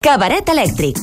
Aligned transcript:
Cabaret 0.00 0.46
elèctric. 0.48 0.94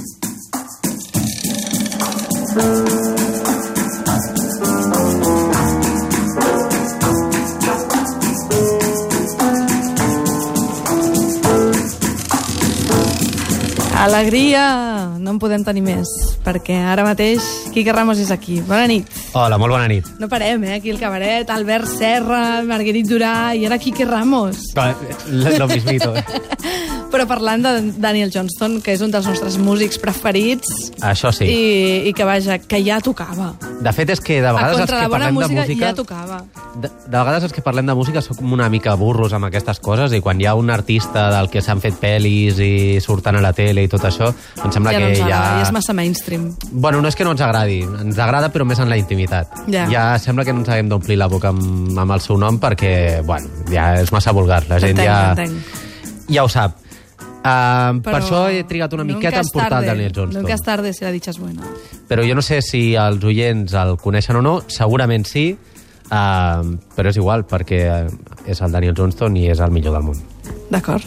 Alegria! 14.00 14.64
No 15.20 15.34
en 15.34 15.40
podem 15.40 15.66
tenir 15.68 15.82
més, 15.84 16.08
perquè 16.46 16.78
ara 16.80 17.04
mateix 17.04 17.44
Quique 17.74 17.92
Ramos 17.92 18.22
és 18.24 18.32
aquí. 18.32 18.62
Bona 18.64 18.88
nit. 18.88 19.12
Hola, 19.36 19.58
molt 19.60 19.76
bona 19.76 19.90
nit. 19.92 20.08
No 20.24 20.30
parem, 20.32 20.64
eh, 20.64 20.78
aquí 20.78 20.96
al 20.96 21.02
cabaret. 21.02 21.50
Albert 21.52 21.92
Serra, 21.98 22.62
Marguerite 22.64 23.12
Durà 23.12 23.52
i 23.60 23.66
ara 23.68 23.78
Quique 23.78 24.08
Ramos. 24.08 24.70
Lo, 25.28 25.58
lo 25.58 25.68
mismito. 25.68 26.16
Eh? 26.16 27.02
Però 27.16 27.24
parlant 27.30 27.62
de 27.64 27.72
Daniel 28.04 28.28
Johnston, 28.28 28.82
que 28.84 28.92
és 28.92 29.00
un 29.00 29.12
dels 29.14 29.24
nostres 29.30 29.56
músics 29.56 29.96
preferits 30.04 30.68
Això 31.00 31.30
sí. 31.32 31.46
i, 31.48 32.10
i 32.10 32.12
que, 32.16 32.26
vaja, 32.28 32.58
que 32.60 32.82
ja 32.84 32.98
tocava. 33.00 33.54
De 33.80 33.94
fet, 33.96 34.10
és 34.12 34.20
que 34.20 34.42
de 34.44 34.52
vegades 34.52 34.82
els 34.84 34.92
que 34.92 35.08
parlem 35.14 35.30
de 35.30 35.38
música, 35.38 35.62
música... 35.62 35.86
ja 35.86 35.94
tocava. 35.96 36.42
De, 36.76 36.92
de 36.92 37.16
vegades 37.16 37.48
els 37.48 37.56
que 37.56 37.64
parlem 37.64 37.88
de 37.88 37.96
música 37.96 38.20
som 38.26 38.52
una 38.52 38.68
mica 38.74 38.98
burros 39.00 39.32
amb 39.38 39.48
aquestes 39.48 39.80
coses 39.80 40.12
i 40.12 40.20
quan 40.20 40.44
hi 40.44 40.50
ha 40.52 40.58
un 40.60 40.74
artista 40.76 41.30
del 41.32 41.48
que 41.54 41.64
s'han 41.64 41.80
fet 41.80 41.96
pel·lis 42.04 42.60
i 42.60 43.00
surten 43.00 43.40
a 43.40 43.48
la 43.48 43.56
tele 43.56 43.88
i 43.88 43.92
tot 43.96 44.04
això, 44.12 44.34
em 44.60 44.76
sembla 44.76 44.92
ja 44.92 45.00
que 45.00 45.06
no 45.06 45.12
ens 45.14 45.24
ja... 45.24 45.32
ja 45.32 45.64
és 45.64 45.72
massa 45.72 45.96
mainstream. 45.96 46.50
Bueno, 46.74 47.00
no 47.00 47.08
és 47.08 47.16
que 47.16 47.24
no 47.24 47.32
ens 47.32 47.48
agradi, 47.48 47.80
ens 48.04 48.20
agrada 48.20 48.52
però 48.52 48.68
més 48.68 48.84
en 48.84 48.92
la 48.92 49.00
intimitat. 49.00 49.56
Ja. 49.72 49.88
ja 49.88 50.08
sembla 50.20 50.44
que 50.44 50.52
no 50.52 50.66
ens 50.66 50.76
haguem 50.76 50.92
d'omplir 50.92 51.22
la 51.24 51.32
boca 51.32 51.56
amb, 51.56 51.96
amb 51.96 52.20
el 52.20 52.28
seu 52.28 52.36
nom 52.44 52.60
perquè, 52.60 53.22
bueno, 53.24 53.64
ja 53.72 53.94
és 54.04 54.12
massa 54.12 54.36
vulgar. 54.36 54.66
La 54.68 54.84
gent 54.84 55.00
Entenc, 55.00 55.08
ja, 55.08 55.22
entenc. 55.32 56.26
ja 56.28 56.44
ho 56.44 56.52
sap. 56.52 56.82
Uh, 57.46 58.00
per 58.02 58.10
Però 58.16 58.18
això 58.24 58.38
he 58.50 58.64
trigat 58.66 58.94
una 58.98 59.04
miqueta 59.06 59.44
en 59.44 59.50
portar 59.54 59.68
el 59.68 59.74
tarde, 59.76 59.88
Daniel 59.92 60.14
Johnston. 60.16 60.42
Nunca 60.42 60.56
es 60.56 60.64
tarde 60.66 60.94
si 60.98 61.04
la 61.06 61.12
dicha 61.14 61.30
es 61.30 61.38
buena. 61.38 61.62
però 62.10 62.24
jo 62.26 62.34
no 62.34 62.42
sé 62.42 62.62
si 62.66 62.96
els 62.96 63.24
oients 63.24 63.74
el 63.78 63.98
coneixen 64.02 64.40
o 64.40 64.42
no, 64.42 64.56
segurament 64.68 65.28
sí, 65.30 65.52
uh, 66.10 66.74
però 66.96 67.12
és 67.12 67.20
igual, 67.22 67.46
perquè 67.46 67.84
és 68.50 68.62
el 68.66 68.72
Daniel 68.74 68.96
Johnston 68.98 69.38
i 69.38 69.46
és 69.54 69.62
el 69.62 69.70
millor 69.70 69.94
del 69.94 70.08
món. 70.08 70.18
D'acord? 70.72 71.06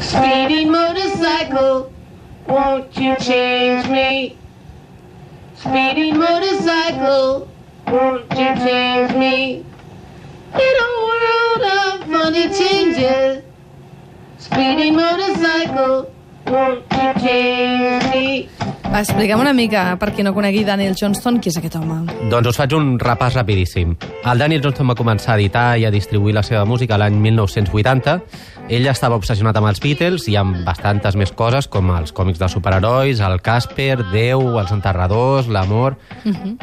Speedy 0.00 0.64
motorcycle, 0.66 1.86
won't 2.48 2.96
you 2.98 3.14
change 3.20 3.86
me? 3.88 4.34
Speedy 5.60 6.10
motorcycle, 6.12 7.46
won't 7.86 8.32
you 8.32 8.50
change 8.66 9.14
me? 9.14 9.62
In 10.54 10.74
a 10.82 10.88
world 11.06 11.64
of 11.70 12.04
funny 12.10 12.48
changes, 12.48 13.44
speedy 14.40 14.90
motorcycle, 14.90 16.10
won't 16.46 16.84
you 16.92 17.14
change 17.20 18.04
me? 18.10 18.48
Va, 18.90 19.04
explica'm 19.04 19.38
una 19.38 19.52
mica, 19.54 19.84
per 20.02 20.08
qui 20.10 20.24
no 20.26 20.32
conegui 20.34 20.64
Daniel 20.66 20.96
Johnston, 20.98 21.36
qui 21.38 21.46
és 21.52 21.56
aquest 21.60 21.76
home? 21.78 22.00
Doncs 22.32 22.48
us 22.50 22.56
faig 22.58 22.72
un 22.74 22.96
repàs 22.98 23.36
rapidíssim. 23.38 23.92
El 24.26 24.42
Daniel 24.42 24.64
Johnston 24.64 24.90
va 24.90 24.96
començar 24.98 25.36
a 25.36 25.38
editar 25.38 25.66
i 25.78 25.86
a 25.86 25.92
distribuir 25.94 26.34
la 26.34 26.42
seva 26.42 26.64
música 26.66 26.98
l'any 26.98 27.20
1980. 27.22 28.16
Ell 28.66 28.90
estava 28.90 29.14
obsessionat 29.20 29.54
amb 29.60 29.70
els 29.70 29.78
Beatles 29.84 30.26
i 30.26 30.34
amb 30.40 30.64
bastantes 30.66 31.14
més 31.14 31.30
coses, 31.38 31.70
com 31.70 31.94
els 31.94 32.10
còmics 32.10 32.42
de 32.42 32.50
superherois, 32.50 33.22
el 33.22 33.38
Casper, 33.46 34.00
Déu, 34.10 34.42
els 34.58 34.74
enterradors, 34.74 35.46
l'amor 35.46 35.94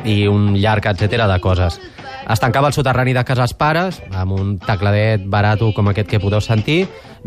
i 0.04 0.26
un 0.28 0.52
llarg 0.60 0.92
etcètera 0.92 1.32
de 1.32 1.40
coses. 1.40 1.80
Es 2.28 2.42
tancava 2.44 2.68
al 2.68 2.76
soterrani 2.76 3.14
de 3.16 3.24
casa 3.24 3.46
dels 3.46 3.56
pares, 3.56 4.02
amb 4.12 4.36
un 4.36 4.58
tecladet 4.60 5.24
barato 5.32 5.72
com 5.72 5.88
aquest 5.88 6.10
que 6.12 6.20
podeu 6.20 6.44
sentir, 6.44 6.82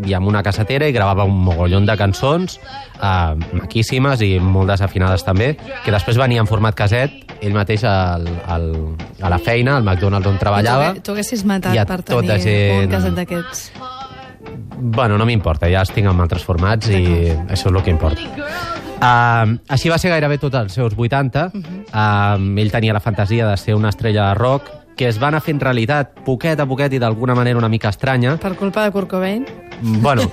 i 0.05 0.13
amb 0.13 0.29
una 0.29 0.43
cassetera 0.45 0.87
i 0.87 0.93
gravava 0.95 1.25
un 1.27 1.37
mogollon 1.45 1.85
de 1.85 1.95
cançons 1.97 2.57
eh, 2.57 3.35
maquíssimes 3.57 4.21
i 4.25 4.35
molt 4.41 4.69
desafinades 4.91 5.23
també, 5.23 5.55
que 5.85 5.91
després 5.91 6.17
venia 6.19 6.41
en 6.43 6.47
format 6.49 6.75
caset, 6.75 7.11
ell 7.41 7.53
mateix 7.55 7.83
al, 7.87 8.27
al, 8.51 8.67
a 9.21 9.29
la 9.31 9.39
feina, 9.39 9.77
al 9.77 9.83
McDonald's 9.83 10.27
on 10.27 10.37
treballava. 10.37 10.93
Tu, 10.95 11.01
tu 11.07 11.11
haguessis 11.15 11.43
matat 11.45 11.75
per 11.87 12.01
tota 12.03 12.35
tenir 12.37 12.43
gent- 12.43 12.83
un 12.85 12.91
caset 12.91 13.15
d'aquests. 13.15 13.71
Bueno, 14.81 15.17
no 15.17 15.25
m'importa, 15.29 15.69
ja 15.69 15.81
els 15.85 15.91
tinc 15.93 16.09
en 16.09 16.19
altres 16.19 16.43
formats 16.43 16.89
i 16.89 17.29
això 17.47 17.69
és 17.69 17.75
el 17.75 17.81
que 17.85 17.91
importa. 17.93 18.21
Uh, 19.01 19.55
així 19.73 19.89
va 19.89 19.97
ser 19.97 20.11
gairebé 20.11 20.37
tots 20.41 20.57
els 20.59 20.73
seus 20.77 20.93
80. 20.97 21.47
Uh, 21.53 22.59
ell 22.61 22.71
tenia 22.73 22.93
la 22.93 22.99
fantasia 23.01 23.47
de 23.47 23.57
ser 23.57 23.73
una 23.75 23.89
estrella 23.89 24.27
de 24.29 24.35
rock 24.37 24.69
que 24.97 25.07
es 25.07 25.17
va 25.21 25.29
anar 25.31 25.39
fent 25.41 25.57
realitat 25.61 26.11
poquet 26.25 26.59
a 26.59 26.67
poquet 26.69 26.93
i 26.93 26.99
d'alguna 27.01 27.33
manera 27.33 27.57
una 27.57 27.69
mica 27.69 27.89
estranya. 27.89 28.35
Per 28.37 28.53
culpa 28.59 28.83
de 28.85 28.91
Kurt 28.93 29.09
Cobain? 29.09 29.45
Bueno, 29.81 30.27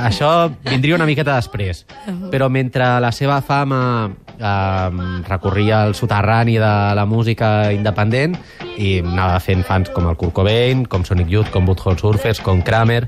això 0.00 0.50
vindria 0.64 0.96
una 0.96 1.06
miqueta 1.08 1.36
després. 1.36 1.84
Però 2.30 2.48
mentre 2.52 2.86
la 3.02 3.10
seva 3.12 3.40
fama 3.42 3.80
eh, 4.38 5.22
recorria 5.28 5.82
al 5.84 5.94
soterrani 5.98 6.58
de 6.60 6.74
la 6.96 7.06
música 7.06 7.72
independent 7.74 8.36
i 8.78 8.98
anava 9.02 9.40
fent 9.42 9.64
fans 9.66 9.90
com 9.94 10.08
el 10.08 10.18
Kurt 10.20 10.36
Cobain, 10.38 10.84
com 10.86 11.04
Sonic 11.04 11.30
Youth, 11.32 11.50
com 11.54 11.66
Butthole 11.66 11.98
Surfers, 11.98 12.40
com 12.44 12.62
Kramer, 12.62 13.04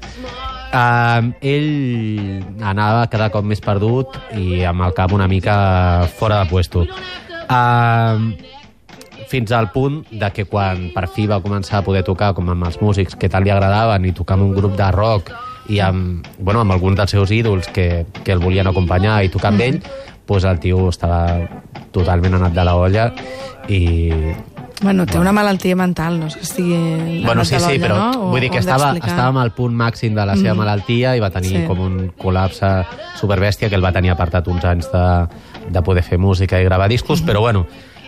eh, 0.72 1.20
ell 1.54 2.64
anava 2.64 3.06
cada 3.12 3.30
cop 3.32 3.46
més 3.46 3.62
perdut 3.62 4.18
i 4.38 4.64
amb 4.68 4.88
el 4.88 4.96
cap 4.98 5.14
una 5.14 5.28
mica 5.30 6.08
fora 6.18 6.42
de 6.42 6.50
puesto. 6.50 6.86
Eh, 7.42 8.48
fins 9.32 9.52
al 9.56 9.70
punt 9.72 10.02
de 10.10 10.28
que 10.34 10.44
quan 10.44 10.90
per 10.92 11.06
fi 11.08 11.24
va 11.30 11.40
començar 11.40 11.78
a 11.78 11.86
poder 11.86 12.02
tocar 12.04 12.34
com 12.36 12.50
amb 12.52 12.66
els 12.68 12.76
músics 12.82 13.16
que 13.16 13.30
tant 13.32 13.46
li 13.46 13.52
agradaven 13.54 14.04
i 14.04 14.12
tocar 14.12 14.36
amb 14.36 14.50
un 14.50 14.52
grup 14.58 14.76
de 14.76 14.90
rock 14.92 15.32
i 15.68 15.78
amb, 15.80 16.26
bueno, 16.38 16.60
amb 16.60 16.72
alguns 16.72 16.96
dels 16.96 17.10
seus 17.10 17.30
ídols 17.30 17.68
que, 17.68 18.06
que 18.24 18.32
el 18.32 18.38
volien 18.42 18.66
acompanyar 18.66 19.22
i 19.24 19.28
tocar 19.28 19.52
amb 19.52 19.60
ell, 19.60 19.80
doncs 20.26 20.44
el 20.48 20.58
tio 20.62 20.88
estava 20.88 21.38
totalment 21.92 22.34
anat 22.34 22.52
de 22.56 22.64
la 22.64 22.74
olla 22.76 23.12
i... 23.68 24.10
Bueno, 24.82 25.04
té 25.06 25.14
una 25.20 25.30
malaltia 25.30 25.76
mental, 25.78 26.16
no 26.18 26.26
és 26.26 26.34
que 26.34 26.42
estigui... 26.42 27.22
Bueno, 27.24 27.44
sí, 27.44 27.54
sí, 27.62 27.76
però 27.78 27.94
no? 28.00 28.30
Vull 28.32 28.40
dir 28.42 28.48
que 28.50 28.58
estava, 28.58 28.88
estàvem 28.98 29.36
al 29.38 29.52
punt 29.54 29.76
màxim 29.78 30.16
de 30.16 30.24
la 30.26 30.34
seva 30.34 30.54
Mm. 30.56 30.58
malaltia 30.58 31.12
i 31.14 31.20
va 31.22 31.30
tenir 31.30 31.52
Sí. 31.52 31.64
com 31.68 31.78
un 31.78 32.10
col·lapse 32.18 32.70
superbèstia 33.20 33.68
que 33.70 33.76
el 33.78 33.84
va 33.84 33.92
tenir 33.92 34.10
apartat 34.10 34.48
uns 34.48 34.64
anys 34.64 34.90
de, 34.90 35.04
de 35.70 35.82
poder 35.86 36.02
fer 36.02 36.18
música 36.18 36.58
i 36.60 36.64
gravar 36.64 36.88
discos, 36.90 37.20
Mm-hmm. 37.22 37.28
però 37.30 37.40
bueno, 37.40 37.66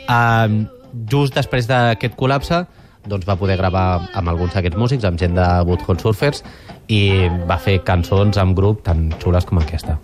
um, 0.09 0.67
just 1.09 1.35
després 1.39 1.69
d'aquest 1.71 2.17
col·lapse 2.17 2.65
doncs 3.07 3.29
va 3.29 3.39
poder 3.41 3.59
gravar 3.61 4.09
amb 4.15 4.33
alguns 4.33 4.57
d'aquests 4.57 4.81
músics, 4.81 5.05
amb 5.05 5.21
gent 5.21 5.37
de 5.39 5.47
Butthole 5.69 6.01
Surfers, 6.01 6.45
i 6.89 7.29
va 7.49 7.61
fer 7.61 7.81
cançons 7.87 8.39
amb 8.41 8.57
grup 8.57 8.85
tan 8.87 9.09
xules 9.23 9.49
com 9.49 9.63
aquesta. 9.63 9.99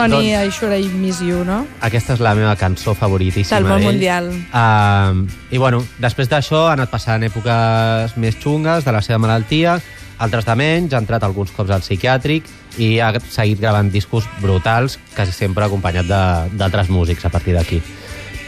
Honey, 0.00 0.32
Doncs- 0.32 0.48
I 0.48 0.50
sure 0.58 0.78
I 0.80 0.88
miss 0.88 1.20
you, 1.20 1.44
no? 1.44 1.66
Aquesta 1.84 2.14
és 2.16 2.20
la 2.24 2.34
meva 2.34 2.54
cançó 2.56 2.94
favoritíssima 2.96 3.58
Del 3.60 3.68
món 3.68 3.82
mundial. 3.84 4.30
Uh, 4.52 5.26
I 5.52 5.58
bueno, 5.58 5.82
després 6.00 6.28
d'això 6.30 6.66
ha 6.68 6.72
anat 6.76 6.90
passant 6.90 7.22
èpoques 7.26 8.16
més 8.16 8.38
xungues 8.40 8.84
de 8.84 8.92
la 8.96 9.02
seva 9.02 9.18
malaltia, 9.18 9.78
altres 10.20 10.44
de 10.44 10.54
menys, 10.56 10.92
ha 10.94 11.00
entrat 11.00 11.22
alguns 11.24 11.50
cops 11.56 11.70
al 11.72 11.80
psiquiàtric 11.84 12.44
i 12.78 12.98
ha 13.00 13.12
seguit 13.28 13.60
gravant 13.60 13.90
discos 13.92 14.24
brutals, 14.40 14.98
quasi 15.16 15.32
sempre 15.32 15.64
acompanyat 15.64 16.06
de- 16.08 16.56
d'altres 16.56 16.88
músics 16.90 17.24
a 17.24 17.30
partir 17.30 17.54
d'aquí. 17.54 17.80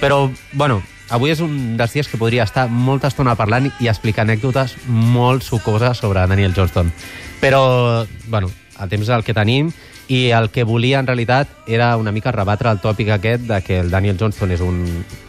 Però, 0.01 0.31
bueno, 0.53 0.83
avui 1.11 1.31
és 1.31 1.41
un 1.41 1.77
dels 1.77 1.93
dies 1.93 2.09
que 2.09 2.17
podria 2.19 2.45
estar 2.45 2.69
molta 2.69 3.09
estona 3.09 3.35
parlant 3.37 3.71
i 3.81 3.89
explicar 3.89 4.25
anècdotes 4.25 4.77
molt 4.89 5.43
sucoses 5.43 5.99
sobre 5.99 6.27
Daniel 6.27 6.55
Johnston. 6.55 6.93
Però, 7.41 8.07
bueno, 8.29 8.51
el 8.81 8.89
temps 8.89 9.03
és 9.09 9.09
el 9.15 9.25
que 9.25 9.35
tenim 9.35 9.73
i 10.13 10.31
el 10.31 10.51
que 10.53 10.65
volia 10.69 10.99
en 11.01 11.07
realitat 11.07 11.49
era 11.67 11.97
una 11.97 12.13
mica 12.13 12.33
rebatre 12.35 12.69
el 12.69 12.83
tòpic 12.83 13.15
aquest 13.15 13.47
de 13.49 13.61
que 13.65 13.79
el 13.81 13.89
Daniel 13.91 14.19
Johnston 14.21 14.53
és 14.53 14.61
un 14.61 14.83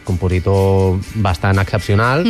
compositor 0.04 0.98
bastant 1.24 1.62
excepcional, 1.62 2.26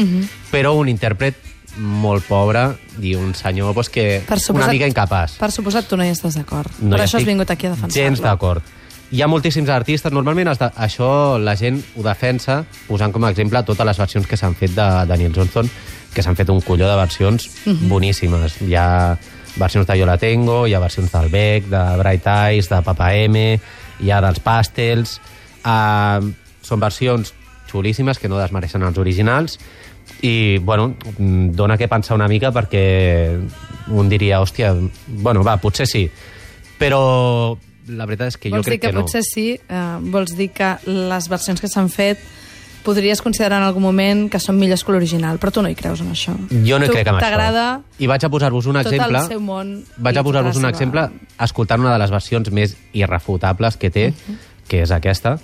però 0.53 0.77
un 0.79 0.93
intèrpret 0.93 1.41
molt 1.75 2.23
pobre 2.29 2.69
i 3.03 3.17
un 3.19 3.35
senyor 3.35 3.75
pues, 3.75 3.91
que 3.91 4.23
Per 4.29 4.39
una 4.55 4.71
mica 4.71 4.87
incapaç. 4.87 5.41
Per 5.43 5.51
suposat, 5.51 5.89
tu 5.91 5.99
no 5.99 6.07
hi 6.07 6.15
estàs 6.15 6.39
d'acord. 6.39 6.71
No 6.79 6.95
per 6.95 7.03
això 7.09 7.19
has 7.19 7.27
vingut 7.27 7.51
aquí 7.51 7.67
a 7.67 7.75
defensar-lo. 7.75 7.99
Gens 7.99 8.23
d'acord. 8.23 8.63
Hi 9.11 9.23
ha 9.23 9.27
moltíssims 9.27 9.69
artistes. 9.75 10.15
Normalment 10.15 10.55
de, 10.55 10.71
això 10.87 11.11
la 11.43 11.57
gent 11.59 11.83
ho 11.99 12.07
defensa 12.07 12.63
posant 12.87 13.13
com 13.13 13.27
a 13.27 13.35
exemple 13.35 13.63
totes 13.67 13.87
les 13.91 13.99
versions 13.99 14.31
que 14.31 14.39
s'han 14.39 14.55
fet 14.55 14.79
de 14.79 14.89
Daniel 15.11 15.35
Johnston, 15.35 15.71
que 16.15 16.23
s'han 16.23 16.39
fet 16.39 16.55
un 16.55 16.63
colló 16.63 16.87
de 16.87 16.97
versions 17.03 17.51
boníssimes. 17.91 18.61
Hi 18.63 18.79
ha 18.79 18.89
versions 19.57 19.87
de 19.87 19.99
Yo 19.99 20.07
la 20.07 20.19
Tengo, 20.19 20.65
hi 20.67 20.75
ha 20.75 20.83
versions 20.83 21.13
del 21.13 21.29
Beck, 21.31 21.69
de 21.71 21.83
Bright 22.01 22.27
Eyes, 22.27 22.69
de 22.69 22.81
Papa 22.83 23.13
M, 23.17 23.45
hi 24.01 24.11
ha 24.11 24.23
dels 24.25 24.43
Pastels... 24.45 25.19
Uh, 25.65 26.35
són 26.65 26.81
versions 26.81 27.33
xulíssimes 27.71 28.21
que 28.21 28.31
no 28.31 28.41
desmereixen 28.41 28.85
els 28.87 28.99
originals 29.01 29.59
i, 30.25 30.59
bueno, 30.65 30.95
mm, 31.17 31.53
dona 31.57 31.77
que 31.81 31.89
pensar 31.89 32.17
una 32.17 32.29
mica 32.29 32.53
perquè 32.55 32.85
un 33.93 34.09
diria, 34.09 34.41
hòstia, 34.41 34.73
bueno, 35.09 35.45
va, 35.45 35.59
potser 35.61 35.87
sí. 35.89 36.07
Però 36.81 37.57
la 37.89 38.07
veritat 38.09 38.33
és 38.33 38.39
que 38.41 38.51
jo 38.51 38.57
vols 38.57 38.67
dir 38.67 38.75
crec 38.75 38.81
que, 38.81 38.89
que, 38.89 38.97
no. 38.97 39.05
potser 39.05 39.25
sí, 39.27 39.47
eh, 39.57 39.97
vols 40.15 40.33
dir 40.39 40.51
que 40.57 40.71
les 40.89 41.29
versions 41.29 41.61
que 41.61 41.69
s'han 41.69 41.91
fet 41.93 42.23
podries 42.85 43.23
considerar 43.25 43.59
en 43.63 43.67
algun 43.67 43.83
moment 43.83 44.27
que 44.31 44.39
són 44.43 44.59
millors 44.61 44.85
que 44.85 44.93
l'original, 44.95 45.39
però 45.43 45.51
tu 45.55 45.63
no 45.65 45.69
hi 45.73 45.75
creus 45.79 46.01
en 46.05 46.13
això. 46.13 46.35
Jo 46.65 46.79
no 46.79 46.85
hi 46.87 46.91
Tu 46.93 46.95
crec 46.99 47.09
en 47.09 47.17
això. 47.17 47.25
T'agrada 47.25 47.65
I 47.99 48.07
vaig 48.11 48.25
a 48.25 48.31
posar-vos 48.31 48.67
un 48.71 48.79
tot 48.79 48.93
exemple... 48.93 49.19
el 49.25 49.29
seu 49.33 49.41
món. 49.41 49.75
Vaig 49.97 50.17
a 50.21 50.23
posar-vos 50.27 50.55
tota 50.55 50.61
un 50.67 50.71
la 50.71 50.77
seva- 50.77 50.77
exemple 50.77 51.09
escoltant 51.49 51.81
una 51.81 51.93
de 51.97 51.99
les 52.05 52.11
versions 52.15 52.51
més 52.53 52.77
irrefutables 52.93 53.77
que 53.81 53.91
té, 53.91 54.07
que 54.69 54.83
és 54.85 54.91
aquesta. 54.95 55.39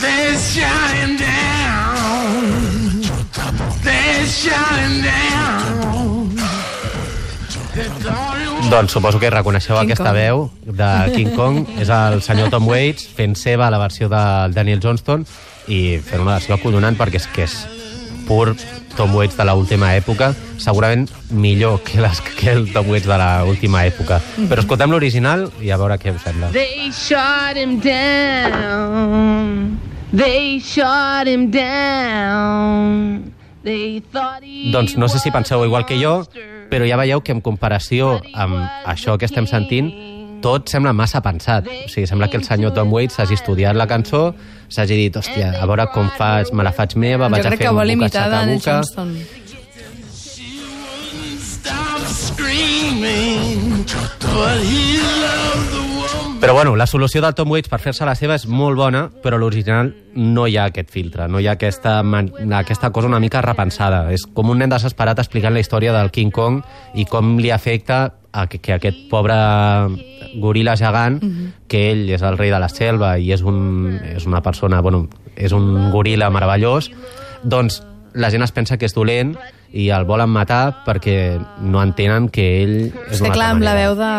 They're 0.00 0.38
shutting 0.38 1.16
down. 1.18 3.02
They're 3.82 4.26
down. 5.02 5.73
Doncs 8.74 8.90
suposo 8.90 9.20
que 9.22 9.30
reconeixeu 9.30 9.76
King 9.76 9.86
aquesta 9.86 10.10
Kong. 10.10 10.16
veu 10.18 10.50
de 10.66 10.90
King 11.14 11.30
Kong. 11.36 11.60
és 11.82 11.86
el 11.94 12.18
senyor 12.26 12.48
Tom 12.50 12.66
Waits 12.66 13.04
fent 13.06 13.36
seva 13.38 13.68
la 13.70 13.78
versió 13.78 14.08
del 14.10 14.50
Daniel 14.50 14.80
Johnston 14.82 15.22
i 15.70 16.00
fent 16.02 16.24
una 16.24 16.40
versió 16.40 16.56
acollonant 16.56 16.96
perquè 16.98 17.20
és 17.22 17.28
que 17.30 17.44
és 17.46 17.54
pur 18.26 18.56
Tom 18.96 19.14
Waits 19.14 19.38
de 19.38 19.46
l'última 19.46 19.92
època, 19.94 20.32
segurament 20.58 21.06
millor 21.30 21.84
que, 21.86 22.00
les, 22.02 22.18
que 22.34 22.50
el 22.50 22.66
Tom 22.74 22.90
Waits 22.90 23.06
de 23.06 23.18
l'última 23.46 23.84
època. 23.86 24.18
Però 24.50 24.64
escoltem 24.64 24.90
l'original 24.90 25.46
i 25.62 25.70
a 25.70 25.78
veure 25.78 25.94
què 26.02 26.10
us 26.10 26.26
sembla. 26.26 26.50
They 26.50 26.90
shot 26.90 27.54
him 27.54 27.78
down. 27.78 29.78
They 30.10 30.58
shot 30.58 31.30
him 31.30 31.46
down. 31.54 33.30
They 33.62 34.02
thought 34.10 34.42
he 34.42 34.74
Doncs 34.74 34.98
no 34.98 35.06
sé 35.08 35.22
si 35.22 35.30
penseu 35.30 35.62
igual 35.64 35.86
que 35.86 36.00
jo, 36.02 36.24
però 36.74 36.88
ja 36.90 36.98
veieu 36.98 37.22
que 37.22 37.30
en 37.34 37.40
comparació 37.44 38.18
amb 38.34 38.58
això 38.90 39.14
que 39.20 39.28
estem 39.28 39.46
sentint, 39.46 39.92
tot 40.44 40.68
sembla 40.68 40.92
massa 40.96 41.22
pensat. 41.24 41.70
O 41.70 41.88
sigui, 41.88 42.08
sembla 42.10 42.28
que 42.32 42.36
el 42.40 42.44
senyor 42.44 42.74
Tom 42.76 42.90
Waits 42.92 43.16
s'hagi 43.20 43.38
estudiat 43.38 43.78
la 43.78 43.86
cançó, 43.86 44.26
s'hagi 44.68 44.98
dit, 45.04 45.16
hòstia, 45.16 45.54
a 45.60 45.70
veure 45.70 45.86
com 45.94 46.10
faig, 46.18 46.50
me 46.52 46.66
la 46.66 46.74
faig 46.74 46.98
meva, 46.98 47.30
vaig 47.30 47.46
a 47.46 47.54
fer 47.54 47.70
un 47.70 48.08
sacabuca. 48.10 48.58
Johnston. 48.66 49.16
stop 51.64 52.00
screaming, 52.00 53.84
but 54.20 54.60
he 54.60 54.98
loved 54.98 55.72
the. 55.72 55.93
Però 56.44 56.52
bueno, 56.52 56.76
la 56.76 56.86
solució 56.86 57.22
del 57.22 57.32
Tom 57.32 57.48
Waits 57.54 57.70
per 57.72 57.78
fer-se 57.80 58.04
la 58.04 58.12
seva 58.12 58.34
és 58.36 58.42
molt 58.44 58.76
bona, 58.76 59.06
però 59.24 59.38
l'original 59.40 59.94
no 60.12 60.42
hi 60.44 60.58
ha 60.60 60.66
aquest 60.68 60.90
filtre, 60.92 61.24
no 61.24 61.40
hi 61.40 61.46
ha 61.48 61.54
aquesta, 61.56 62.02
man- 62.04 62.28
aquesta 62.52 62.90
cosa 62.92 63.08
una 63.08 63.16
mica 63.18 63.40
repensada. 63.40 64.12
És 64.12 64.26
com 64.26 64.50
un 64.52 64.60
nen 64.60 64.68
desesperat 64.68 65.22
explicant 65.22 65.56
la 65.56 65.62
història 65.64 65.94
del 65.96 66.10
King 66.12 66.28
Kong 66.36 66.60
i 67.00 67.06
com 67.08 67.38
li 67.40 67.48
afecta 67.48 68.12
a 68.30 68.44
que, 68.46 68.60
que 68.60 68.74
aquest 68.76 69.08
pobre 69.08 69.38
goril·la 70.36 70.76
gegant, 70.76 71.16
que 71.66 71.86
ell 71.94 72.10
és 72.12 72.20
el 72.20 72.36
rei 72.36 72.52
de 72.52 72.60
la 72.60 72.68
selva 72.68 73.14
i 73.16 73.32
és, 73.32 73.40
un, 73.40 73.96
és 74.12 74.28
una 74.28 74.44
persona, 74.44 74.82
bueno, 74.84 75.06
és 75.40 75.56
un 75.56 75.88
goril·la 75.96 76.28
meravellós, 76.28 76.90
doncs 77.40 77.80
la 78.12 78.28
gent 78.28 78.44
es 78.44 78.52
pensa 78.52 78.76
que 78.76 78.84
és 78.84 78.92
dolent 78.92 79.32
i 79.74 79.88
el 79.90 80.04
volen 80.06 80.30
matar 80.30 80.84
perquè 80.86 81.34
no 81.66 81.80
entenen 81.82 82.28
que 82.30 82.44
ell 82.62 82.74
és 82.86 83.16
És 83.16 83.22
que 83.24 83.32
clar, 83.34 83.50
amb 83.56 83.64
la 83.66 83.72
veu 83.74 83.96
de, 83.98 84.10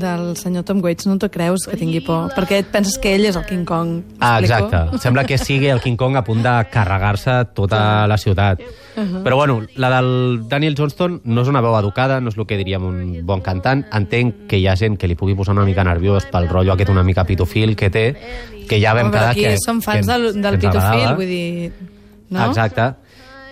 del 0.00 0.22
senyor 0.40 0.64
Tom 0.64 0.80
Waits 0.80 1.04
no 1.10 1.18
t'ho 1.20 1.28
creus 1.32 1.66
que 1.68 1.76
tingui 1.76 2.00
por, 2.06 2.30
perquè 2.32 2.62
et 2.62 2.70
penses 2.72 2.96
que 3.02 3.12
ell 3.18 3.26
és 3.28 3.36
el 3.36 3.44
King 3.44 3.66
Kong. 3.68 3.98
Ah, 4.24 4.38
exacte. 4.40 4.80
Sembla 5.04 5.26
que 5.28 5.36
sigui 5.36 5.68
el 5.68 5.82
King 5.84 6.00
Kong 6.00 6.16
a 6.16 6.24
punt 6.24 6.40
de 6.44 6.54
carregar-se 6.72 7.42
tota 7.52 8.06
la 8.08 8.16
ciutat. 8.16 8.64
Però 8.94 9.36
bueno, 9.36 9.60
la 9.76 9.92
del 9.98 10.48
Daniel 10.48 10.76
Johnston 10.78 11.20
no 11.24 11.44
és 11.44 11.52
una 11.52 11.60
veu 11.64 11.76
educada, 11.76 12.18
no 12.20 12.32
és 12.32 12.40
el 12.40 12.48
que 12.48 12.56
diríem 12.60 12.88
un 12.88 12.98
bon 13.28 13.44
cantant. 13.44 13.84
Entenc 13.92 14.46
que 14.48 14.60
hi 14.60 14.66
ha 14.68 14.76
gent 14.80 14.96
que 14.96 15.08
li 15.10 15.16
pugui 15.18 15.36
posar 15.36 15.56
una 15.56 15.68
mica 15.68 15.84
nerviós 15.84 16.28
pel 16.32 16.48
rotllo 16.48 16.72
aquest 16.72 16.92
una 16.92 17.04
mica 17.04 17.28
pitofil 17.28 17.76
que 17.76 17.92
té, 17.92 18.06
que 18.68 18.80
ja 18.80 18.96
vam 18.96 19.10
Home, 19.10 19.16
però 19.16 19.28
quedar 19.28 19.36
aquí 19.36 19.44
que... 19.44 19.60
som 19.60 19.84
fans 19.84 20.06
que, 20.06 20.12
del, 20.12 20.28
del 20.40 20.58
que 20.58 20.68
pitofil, 20.68 21.08
vull 21.20 21.32
dir... 21.36 21.72
No? 22.32 22.46
Exacte. 22.48 22.94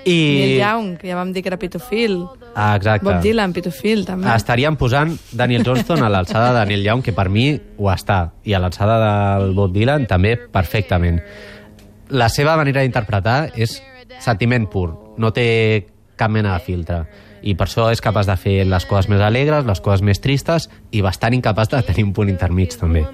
I... 0.05 0.17
Neil 0.17 0.59
Young, 0.59 0.91
que 0.99 1.11
ja 1.11 1.17
vam 1.19 1.33
dir 1.35 1.43
que 1.45 1.51
era 1.53 1.59
pitofil. 1.61 2.25
Ah, 2.55 2.75
exacte. 2.77 3.05
Bob 3.07 3.21
Dylan, 3.23 3.55
pitofil, 3.57 4.05
també. 4.09 4.31
Estaríem 4.33 4.77
posant 4.81 5.15
Daniel 5.37 5.65
Johnston 5.67 6.05
a 6.07 6.11
l'alçada 6.13 6.53
de 6.59 6.67
Neil 6.73 6.85
Young, 6.87 7.05
que 7.05 7.15
per 7.17 7.29
mi 7.31 7.53
ho 7.55 7.91
està, 7.93 8.21
i 8.45 8.57
a 8.57 8.61
l'alçada 8.63 8.99
del 9.05 9.55
Bob 9.59 9.75
Dylan 9.77 10.09
també 10.11 10.37
perfectament. 10.51 11.21
La 12.11 12.29
seva 12.33 12.57
manera 12.59 12.83
d'interpretar 12.83 13.53
és 13.55 13.79
sentiment 14.21 14.67
pur, 14.71 14.89
no 15.21 15.31
té 15.37 15.49
cap 16.21 16.33
mena 16.33 16.57
de 16.57 16.65
filtre 16.65 17.05
i 17.43 17.55
per 17.57 17.67
això 17.67 17.89
és 17.93 18.03
capaç 18.05 18.29
de 18.29 18.37
fer 18.37 18.57
les 18.69 18.87
coses 18.89 19.09
més 19.11 19.23
alegres, 19.25 19.65
les 19.65 19.81
coses 19.81 20.05
més 20.05 20.21
tristes 20.21 20.69
i 20.93 21.03
bastant 21.05 21.37
incapaç 21.37 21.73
de 21.73 21.83
tenir 21.87 22.05
un 22.09 22.15
punt 22.17 22.29
intermig 22.29 22.77
també. 22.77 23.05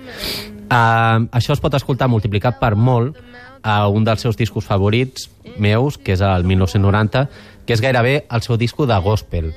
Uh, 0.66 1.26
això 1.30 1.54
es 1.54 1.62
pot 1.62 1.74
escoltar 1.78 2.08
multiplicat 2.10 2.58
per 2.58 2.74
molt 2.74 3.18
a 3.66 3.88
un 3.90 4.04
dels 4.06 4.22
seus 4.22 4.36
discos 4.38 4.64
favorits 4.64 5.26
meus, 5.58 5.98
que 5.98 6.14
és 6.14 6.22
el 6.22 6.46
1990, 6.46 7.26
que 7.66 7.74
és 7.74 7.82
gairebé 7.82 8.20
el 8.30 8.44
seu 8.46 8.54
disco 8.56 8.86
de 8.86 8.96
gospel. 9.02 9.50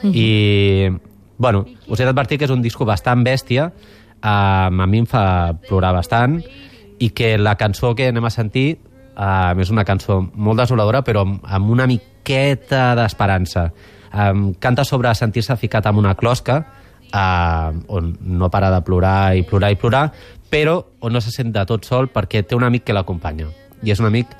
I, 0.00 0.88
bueno, 1.36 1.66
us 1.86 2.00
he 2.00 2.06
d'advertir 2.08 2.38
que 2.40 2.48
és 2.48 2.54
un 2.54 2.64
disco 2.64 2.88
bastant 2.88 3.20
bèstia, 3.26 3.68
uh, 3.68 4.24
a 4.24 4.86
mi 4.88 5.02
em 5.04 5.08
fa 5.08 5.52
plorar 5.68 5.92
bastant, 5.92 6.38
i 7.00 7.10
que 7.12 7.36
la 7.36 7.58
cançó 7.60 7.92
que 7.96 8.08
anem 8.08 8.24
a 8.24 8.32
sentir 8.32 8.78
uh, 9.12 9.52
és 9.60 9.68
una 9.68 9.84
cançó 9.84 10.22
molt 10.32 10.64
desoladora, 10.64 11.04
però 11.04 11.26
amb, 11.28 11.44
amb 11.44 11.76
una 11.76 11.88
miqueta 11.90 12.94
d'esperança. 12.96 13.68
Um, 14.10 14.54
canta 14.56 14.88
sobre 14.88 15.12
sentir-se 15.14 15.60
ficat 15.60 15.84
en 15.92 16.00
una 16.00 16.16
closca, 16.16 16.62
uh, 17.12 17.76
on 17.92 18.14
no 18.24 18.48
para 18.50 18.72
de 18.72 18.80
plorar 18.88 19.36
i 19.36 19.44
plorar 19.44 19.70
i 19.70 19.76
plorar, 19.76 20.04
però 20.50 20.80
on 21.00 21.14
no 21.14 21.22
se 21.22 21.32
sent 21.32 21.54
de 21.54 21.64
tot 21.66 21.86
sol 21.86 22.10
perquè 22.12 22.42
té 22.46 22.58
un 22.58 22.66
amic 22.66 22.84
que 22.88 22.96
l'acompanya. 22.96 23.48
I 23.82 23.94
és 23.94 24.02
un 24.02 24.10
amic 24.10 24.34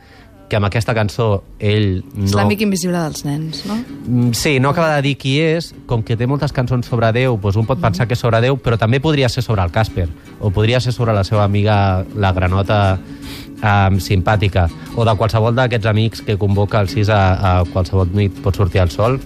que 0.51 0.59
amb 0.59 0.67
aquesta 0.67 0.93
cançó 0.97 1.45
ell 1.62 2.01
no... 2.11 2.27
És 2.27 2.34
l'amic 2.34 2.65
invisible 2.67 2.99
dels 2.99 3.23
nens, 3.25 3.63
no? 3.70 3.77
Mm, 3.79 4.32
Sí, 4.34 4.56
no 4.58 4.73
acaba 4.75 4.96
de 4.96 5.05
dir 5.06 5.15
qui 5.17 5.37
és, 5.39 5.70
com 5.87 6.03
que 6.03 6.17
té 6.19 6.27
moltes 6.27 6.53
cançons 6.53 6.91
sobre 6.91 7.13
Déu, 7.15 7.39
doncs 7.39 7.61
un 7.63 7.69
pot 7.69 7.79
pensar 7.81 8.08
que 8.11 8.19
és 8.19 8.20
sobre 8.20 8.43
Déu, 8.43 8.58
però 8.58 8.77
també 8.77 8.99
podria 9.01 9.31
ser 9.31 9.46
sobre 9.46 9.63
el 9.63 9.70
Casper, 9.70 10.08
o 10.41 10.51
podria 10.51 10.82
ser 10.82 10.93
sobre 10.93 11.15
la 11.15 11.23
seva 11.25 11.44
amiga, 11.46 12.03
la 12.19 12.32
granota 12.34 12.99
um, 12.99 14.01
simpàtica, 14.03 14.67
o 14.99 15.06
de 15.06 15.15
qualsevol 15.17 15.55
d'aquests 15.55 15.87
amics 15.87 16.27
que 16.27 16.37
convoca 16.37 16.82
el 16.82 16.91
6 16.91 17.15
a, 17.15 17.23
a 17.31 17.55
qualsevol 17.70 18.11
nit 18.19 18.43
pot 18.43 18.58
sortir 18.58 18.82
al 18.82 18.91
sol, 18.91 19.20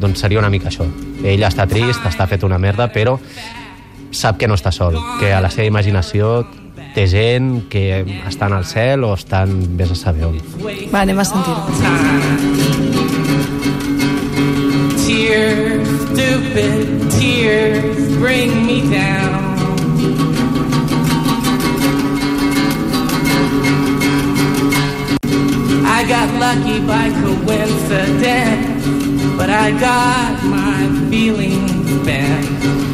doncs 0.00 0.24
seria 0.24 0.40
una 0.40 0.50
mica 0.50 0.72
això. 0.72 0.88
Ell 1.20 1.44
està 1.44 1.68
trist, 1.68 2.00
està 2.08 2.24
fet 2.26 2.48
una 2.48 2.58
merda, 2.58 2.88
però 2.88 3.18
sap 4.10 4.38
que 4.38 4.48
no 4.48 4.54
està 4.58 4.72
sol, 4.74 4.96
que 5.20 5.32
a 5.32 5.40
la 5.40 5.50
seva 5.50 5.68
imaginació 5.68 6.46
té 6.94 7.06
gent 7.06 7.68
que 7.70 8.02
estan 8.28 8.52
al 8.52 8.64
cel 8.66 9.04
o 9.06 9.14
estan 9.14 9.76
vés 9.78 9.90
a 9.94 9.98
saber 9.98 10.26
on. 10.26 10.38
Va, 10.90 11.04
anem 11.04 11.18
a 11.18 11.24
sentir-ho. 11.24 11.60
Tears, 15.06 15.88
stupid 16.10 17.10
tears, 17.14 18.16
bring 18.18 18.66
me 18.66 18.82
down. 18.90 19.38
I 25.84 26.04
got 26.08 26.28
lucky 26.40 26.80
by 26.80 27.10
coincidence, 27.22 28.86
but 29.36 29.50
I 29.50 29.70
got 29.78 30.42
my 30.44 30.88
feelings 31.10 32.06
bent. 32.06 32.89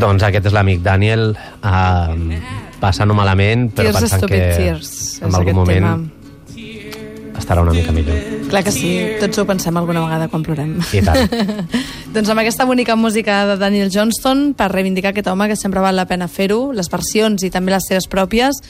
Doncs 0.00 0.26
aquest 0.26 0.50
és 0.50 0.54
l'amic 0.54 0.82
Daniel, 0.84 1.30
eh, 1.64 2.40
passant-ho 2.80 3.14
malament, 3.16 3.70
però 3.72 3.90
Tears 3.90 4.04
pensant 4.04 4.26
que 4.28 4.40
Tears, 4.56 4.92
en 5.22 5.34
algun 5.34 5.56
moment 5.56 5.86
tema. 5.86 7.36
estarà 7.38 7.62
una 7.62 7.72
mica 7.72 7.92
millor. 7.92 8.16
Clar 8.50 8.62
que 8.64 8.72
sí, 8.74 8.90
tots 9.20 9.38
ho 9.38 9.46
pensem 9.48 9.76
alguna 9.76 10.02
vegada 10.04 10.28
quan 10.28 10.44
plorem. 10.46 10.76
I 10.92 11.02
tant. 11.06 11.32
doncs 12.14 12.32
amb 12.32 12.42
aquesta 12.42 12.66
bonica 12.68 12.96
música 12.96 13.44
de 13.46 13.56
Daniel 13.60 13.90
Johnston, 13.92 14.52
per 14.58 14.70
reivindicar 14.72 15.14
aquest 15.14 15.30
home 15.32 15.48
que 15.48 15.56
sempre 15.56 15.84
val 15.84 15.96
la 15.96 16.06
pena 16.10 16.28
fer-ho, 16.28 16.72
les 16.72 16.90
versions 16.92 17.46
i 17.46 17.50
també 17.54 17.74
les 17.74 17.88
seves 17.88 18.08
pròpies, 18.10 18.60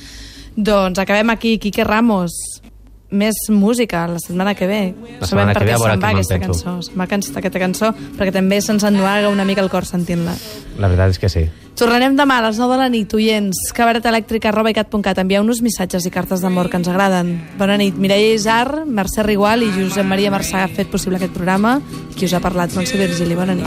doncs 0.56 0.98
acabem 0.98 1.30
aquí. 1.30 1.58
Quique 1.58 1.84
Ramos, 1.84 2.62
més 3.10 3.34
música 3.48 4.06
la 4.08 4.18
setmana 4.18 4.54
que 4.54 4.66
ve. 4.66 4.94
La 5.20 5.26
setmana 5.26 5.54
Sabem 5.54 5.60
que 5.60 5.64
ve, 5.64 5.72
a 5.72 5.78
veure 5.78 5.92
què 5.94 6.00
me'n 6.00 6.16
aquesta 6.16 6.38
penso. 6.38 6.64
cançó. 6.64 6.82
Se'n 6.82 6.98
va 6.98 7.04
aquesta 7.06 7.58
cançó 7.62 7.92
perquè 8.18 8.32
també 8.32 8.60
se'ns 8.60 8.84
ennuaga 8.84 9.28
una 9.30 9.44
mica 9.44 9.62
el 9.62 9.70
cor 9.70 9.86
sentint-la. 9.86 10.34
La 10.78 10.88
veritat 10.88 11.14
és 11.14 11.18
que 11.18 11.28
sí. 11.28 11.46
Tornarem 11.76 12.16
demà 12.16 12.38
a 12.38 12.46
les 12.46 12.56
9 12.58 12.72
de 12.72 12.78
la 12.78 12.88
nit, 12.88 13.12
oients. 13.12 13.56
cabaretelèctrica 13.76 14.48
arroba 14.48 14.70
icat.cat. 14.70 15.18
Envieu-nos 15.18 15.60
missatges 15.60 16.06
i 16.06 16.10
cartes 16.10 16.40
d'amor 16.40 16.70
que 16.70 16.78
ens 16.78 16.88
agraden. 16.88 17.34
Bona 17.58 17.76
nit. 17.76 17.94
Mireia 17.96 18.32
Isar, 18.34 18.86
Mercè 18.86 19.22
Rigual 19.22 19.62
i 19.62 19.70
Josep 19.76 20.06
Maria 20.06 20.30
Marçà 20.30 20.64
ha 20.64 20.68
fet 20.68 20.88
possible 20.88 21.16
aquest 21.16 21.34
programa. 21.34 21.80
Qui 22.16 22.24
us 22.24 22.32
ha 22.32 22.40
parlat, 22.40 22.72
Montse 22.74 22.96
Virgili. 22.96 23.36
Bona 23.36 23.54
nit. 23.54 23.66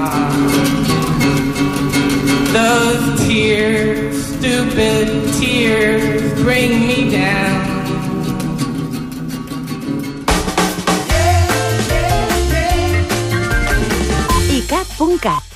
Those 2.51 3.27
tears, 3.27 4.25
stupid 4.25 5.07
tears, 5.39 6.33
bring 6.41 6.87
me 6.87 7.11
down. 7.11 7.78
Funcar. 14.99 15.48